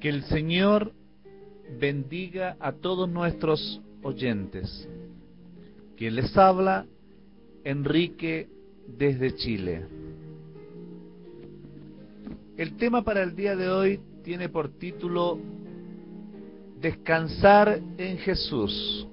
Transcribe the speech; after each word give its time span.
Que 0.00 0.08
el 0.08 0.22
Señor 0.24 0.92
bendiga 1.80 2.56
a 2.60 2.72
todos 2.72 3.08
nuestros 3.08 3.80
oyentes. 4.02 4.88
Quien 5.96 6.14
les 6.14 6.36
habla, 6.36 6.86
Enrique 7.64 8.48
desde 8.86 9.34
Chile. 9.34 9.86
El 12.56 12.76
tema 12.76 13.02
para 13.02 13.22
el 13.22 13.34
día 13.34 13.56
de 13.56 13.68
hoy 13.68 14.00
tiene 14.22 14.48
por 14.48 14.68
título 14.68 15.38
Descansar 16.80 17.80
en 17.96 18.18
Jesús. 18.18 19.06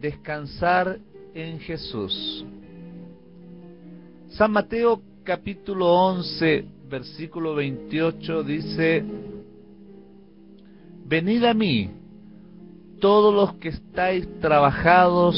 Descansar 0.00 1.00
en 1.34 1.58
Jesús. 1.58 2.44
San 4.28 4.52
Mateo 4.52 5.02
capítulo 5.24 5.92
11, 5.92 6.64
versículo 6.88 7.56
28 7.56 8.42
dice, 8.44 9.04
Venid 11.08 11.44
a 11.44 11.54
mí, 11.54 11.88
todos 13.00 13.32
los 13.32 13.54
que 13.60 13.68
estáis 13.68 14.26
trabajados 14.40 15.36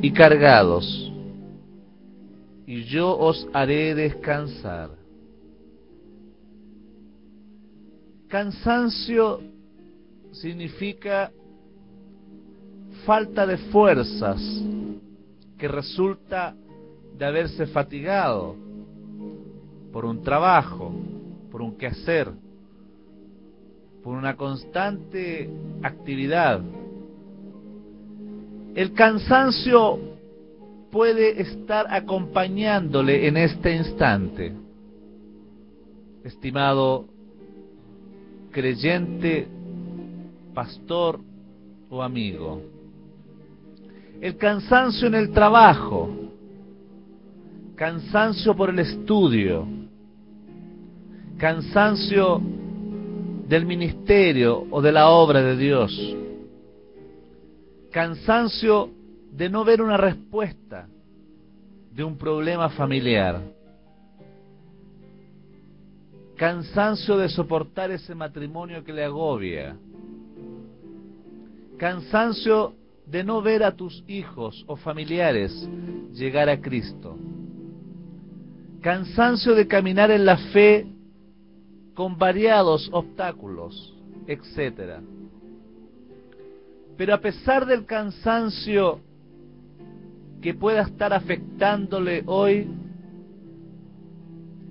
y 0.00 0.10
cargados, 0.10 1.12
y 2.66 2.84
yo 2.84 3.14
os 3.14 3.46
haré 3.52 3.94
descansar. 3.94 4.92
Cansancio 8.28 9.42
significa 10.32 11.30
falta 13.04 13.46
de 13.46 13.58
fuerzas 13.58 14.40
que 15.58 15.68
resulta 15.68 16.56
de 17.18 17.24
haberse 17.26 17.66
fatigado 17.66 18.56
por 19.92 20.06
un 20.06 20.22
trabajo, 20.22 20.90
por 21.50 21.60
un 21.60 21.76
quehacer, 21.76 22.32
por 24.04 24.18
una 24.18 24.36
constante 24.36 25.48
actividad. 25.82 26.60
El 28.74 28.92
cansancio 28.92 29.98
puede 30.92 31.40
estar 31.40 31.86
acompañándole 31.88 33.26
en 33.26 33.38
este 33.38 33.74
instante, 33.74 34.52
estimado 36.22 37.06
creyente, 38.50 39.48
pastor 40.52 41.20
o 41.88 42.02
amigo. 42.02 42.60
El 44.20 44.36
cansancio 44.36 45.08
en 45.08 45.14
el 45.14 45.30
trabajo, 45.30 46.10
cansancio 47.74 48.54
por 48.54 48.68
el 48.68 48.80
estudio, 48.80 49.66
cansancio 51.38 52.63
del 53.48 53.66
ministerio 53.66 54.66
o 54.70 54.80
de 54.80 54.92
la 54.92 55.10
obra 55.10 55.42
de 55.42 55.56
Dios, 55.56 56.16
cansancio 57.90 58.90
de 59.30 59.48
no 59.48 59.64
ver 59.64 59.82
una 59.82 59.96
respuesta 59.96 60.88
de 61.92 62.02
un 62.02 62.16
problema 62.16 62.70
familiar, 62.70 63.40
cansancio 66.36 67.16
de 67.16 67.28
soportar 67.28 67.90
ese 67.90 68.14
matrimonio 68.14 68.82
que 68.82 68.92
le 68.92 69.04
agobia, 69.04 69.76
cansancio 71.76 72.74
de 73.06 73.22
no 73.22 73.42
ver 73.42 73.62
a 73.62 73.76
tus 73.76 74.02
hijos 74.08 74.64
o 74.66 74.76
familiares 74.76 75.68
llegar 76.12 76.48
a 76.48 76.60
Cristo, 76.60 77.18
cansancio 78.80 79.54
de 79.54 79.66
caminar 79.68 80.10
en 80.10 80.24
la 80.24 80.38
fe 80.52 80.93
con 81.94 82.18
variados 82.18 82.88
obstáculos, 82.92 83.94
etc. 84.26 85.00
Pero 86.96 87.14
a 87.14 87.18
pesar 87.18 87.66
del 87.66 87.86
cansancio 87.86 89.00
que 90.40 90.54
pueda 90.54 90.82
estar 90.82 91.12
afectándole 91.12 92.22
hoy, 92.26 92.68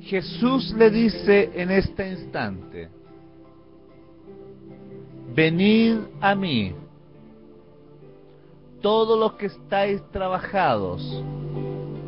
Jesús 0.00 0.72
le 0.76 0.90
dice 0.90 1.50
en 1.54 1.70
este 1.70 2.12
instante, 2.12 2.88
venid 5.34 5.98
a 6.20 6.34
mí, 6.34 6.72
todos 8.80 9.18
los 9.18 9.32
que 9.32 9.46
estáis 9.46 10.00
trabajados 10.12 11.02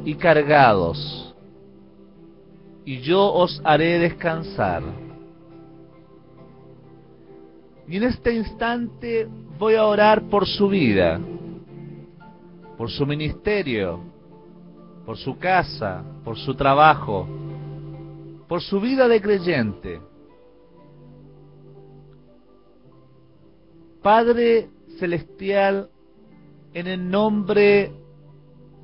y 0.05 0.15
cargados, 0.15 1.28
y 2.89 3.01
yo 3.01 3.21
os 3.35 3.61
haré 3.65 3.99
descansar. 3.99 4.83
Y 7.87 7.97
en 7.97 8.03
este 8.05 8.35
instante 8.35 9.29
voy 9.59 9.75
a 9.75 9.85
orar 9.85 10.29
por 10.29 10.47
su 10.47 10.69
vida 10.69 11.21
por 12.79 12.93
su 12.93 13.05
ministerio, 13.05 14.01
por 15.05 15.19
su 15.19 15.37
casa, 15.37 16.05
por 16.25 16.39
su 16.39 16.55
trabajo, 16.55 17.27
por 18.47 18.63
su 18.63 18.81
vida 18.81 19.09
de 19.09 19.21
creyente. 19.21 20.01
Padre 24.01 24.71
Celestial, 25.01 25.91
en 26.73 26.87
el 26.87 27.11
nombre 27.11 27.91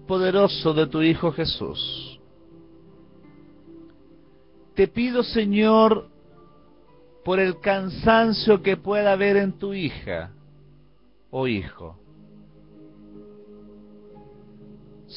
poderoso 0.09 0.75
de 0.75 0.89
tu 0.89 1.01
Hijo 1.01 1.31
Jesús, 1.31 2.14
te 4.75 4.89
pido 4.89 5.23
Señor 5.23 6.09
por 7.25 7.41
el 7.41 7.61
cansancio 7.61 8.63
que 8.63 8.77
pueda 8.77 9.13
haber 9.13 9.37
en 9.37 9.53
tu 9.53 9.73
hija 9.73 10.31
o 11.31 11.47
hijo 11.47 11.99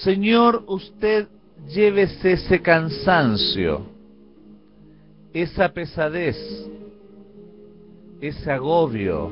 Señor, 0.03 0.63
usted 0.67 1.27
llévese 1.69 2.33
ese 2.33 2.61
cansancio, 2.61 3.87
esa 5.33 5.69
pesadez, 5.69 6.37
ese 8.21 8.51
agobio, 8.51 9.31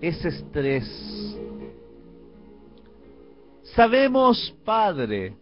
ese 0.00 0.28
estrés. 0.28 0.84
Sabemos, 3.76 4.52
Padre, 4.64 5.36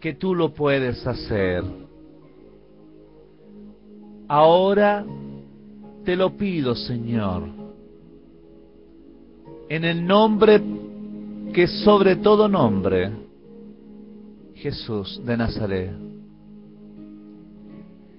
que 0.00 0.14
tú 0.14 0.34
lo 0.34 0.52
puedes 0.54 1.06
hacer. 1.06 1.64
Ahora 4.28 5.04
te 6.04 6.16
lo 6.16 6.36
pido, 6.36 6.74
Señor, 6.74 7.48
en 9.68 9.84
el 9.84 10.06
nombre 10.06 10.62
que 11.52 11.66
sobre 11.66 12.16
todo 12.16 12.48
nombre, 12.48 13.10
Jesús 14.54 15.20
de 15.24 15.36
Nazaret. 15.36 15.92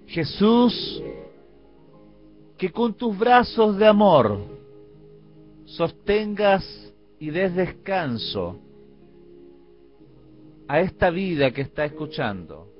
Jesús, 0.07 1.03
que 2.57 2.71
con 2.71 2.93
tus 2.95 3.17
brazos 3.17 3.77
de 3.77 3.85
amor 3.85 4.39
sostengas 5.65 6.65
y 7.19 7.29
des 7.29 7.53
descanso 7.55 8.57
a 10.69 10.79
esta 10.79 11.09
vida 11.09 11.51
que 11.51 11.63
está 11.63 11.83
escuchando, 11.83 12.71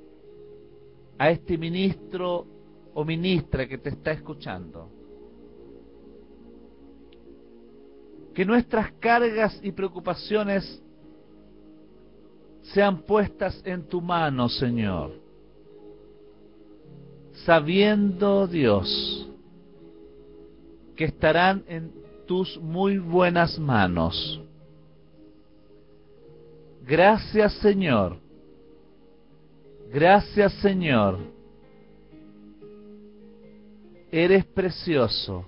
a 1.18 1.30
este 1.30 1.58
ministro 1.58 2.46
o 2.94 3.04
ministra 3.04 3.68
que 3.68 3.76
te 3.76 3.90
está 3.90 4.12
escuchando 4.12 5.00
que 8.34 8.44
nuestras 8.44 8.92
cargas 8.92 9.58
y 9.62 9.72
preocupaciones 9.72 10.82
sean 12.62 13.02
puestas 13.02 13.60
en 13.64 13.86
tu 13.86 14.00
mano, 14.00 14.48
Señor, 14.48 15.12
sabiendo, 17.44 18.46
Dios, 18.46 19.28
que 20.96 21.04
estarán 21.04 21.64
en 21.66 21.92
tus 22.26 22.58
muy 22.60 22.98
buenas 22.98 23.58
manos. 23.58 24.40
Gracias, 26.90 27.52
Señor. 27.62 28.16
Gracias, 29.92 30.52
Señor. 30.54 31.20
Eres 34.10 34.44
precioso. 34.46 35.44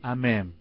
Amén. 0.00 0.54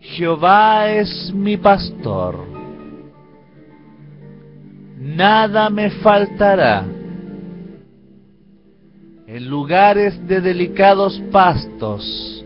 Jehová 0.00 0.90
es 0.90 1.32
mi 1.32 1.56
pastor, 1.56 2.34
nada 4.98 5.70
me 5.70 5.88
faltará. 6.02 6.84
En 9.28 9.48
lugares 9.48 10.26
de 10.26 10.40
delicados 10.40 11.22
pastos 11.30 12.39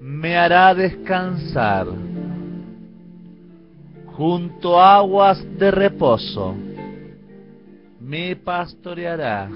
me 0.00 0.36
hará 0.36 0.74
descansar. 0.74 1.86
junto 4.20 4.78
a 4.78 4.96
aguas 4.96 5.42
de 5.58 5.70
reposo, 5.70 6.54
me 7.98 8.36
pastoreará, 8.36 9.48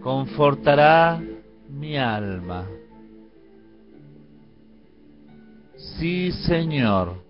confortará 0.00 1.20
mi 1.68 1.96
alma. 1.96 2.68
Sí, 5.98 6.30
Señor. 6.46 7.24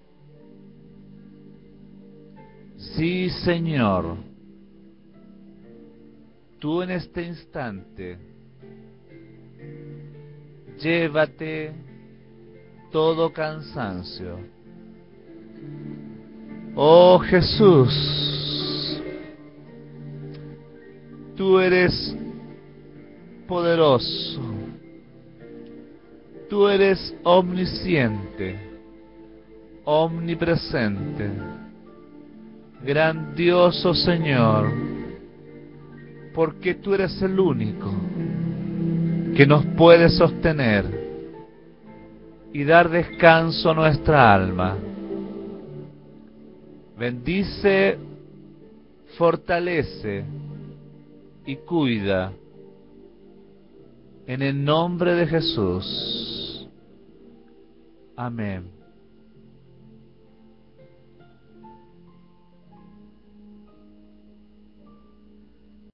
Sí, 2.76 3.30
Señor. 3.30 4.16
Tú 6.58 6.82
en 6.82 6.90
este 6.90 7.22
instante, 7.22 8.35
llévate 10.78 11.72
todo 12.90 13.32
cansancio. 13.32 14.38
Oh 16.74 17.18
Jesús, 17.18 19.02
tú 21.34 21.58
eres 21.58 22.14
poderoso, 23.46 24.42
tú 26.50 26.68
eres 26.68 27.14
omnisciente, 27.22 28.58
omnipresente, 29.84 31.30
grandioso 32.84 33.94
Señor, 33.94 34.70
porque 36.34 36.74
tú 36.74 36.92
eres 36.92 37.20
el 37.22 37.40
único 37.40 37.90
que 39.36 39.46
nos 39.46 39.66
puede 39.66 40.08
sostener 40.08 40.84
y 42.54 42.64
dar 42.64 42.88
descanso 42.88 43.70
a 43.70 43.74
nuestra 43.74 44.32
alma. 44.32 44.78
Bendice, 46.98 47.98
fortalece 49.18 50.24
y 51.44 51.56
cuida 51.56 52.32
en 54.26 54.40
el 54.40 54.64
nombre 54.64 55.14
de 55.14 55.26
Jesús. 55.26 56.66
Amén. 58.16 58.70